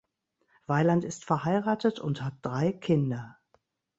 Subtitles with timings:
[0.65, 3.37] Weiland ist verheiratet und hat drei Kinder.